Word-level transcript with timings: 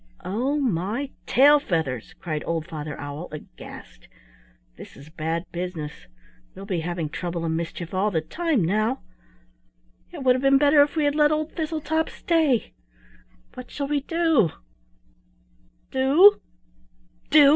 "Oh, 0.25 0.59
my 0.59 1.11
tail 1.27 1.59
feathers!" 1.59 2.15
cried 2.19 2.43
old 2.47 2.65
Father 2.65 2.99
Owl 2.99 3.27
aghast. 3.31 4.07
"This 4.75 4.97
is 4.97 5.09
bad 5.11 5.43
business; 5.51 6.07
we'll 6.55 6.65
be 6.65 6.79
having 6.79 7.07
trouble 7.07 7.45
and 7.45 7.55
mischief 7.55 7.93
all 7.93 8.09
the 8.09 8.19
time 8.19 8.65
now. 8.65 9.03
It 10.11 10.23
would 10.23 10.33
have 10.33 10.41
been 10.41 10.57
better 10.57 10.81
if 10.81 10.95
we 10.95 11.05
had 11.05 11.13
let 11.13 11.31
old 11.31 11.51
Thistletop 11.51 12.09
stay. 12.09 12.73
What 13.53 13.69
shall 13.69 13.87
we 13.89 13.99
do?" 14.01 14.49
"Do! 15.91 16.41
do!" 17.29 17.49